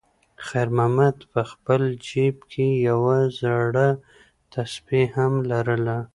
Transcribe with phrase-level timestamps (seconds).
[0.47, 3.87] خیر محمد په خپل جېب کې یوه زړه
[4.53, 5.97] تسبېح هم لرله.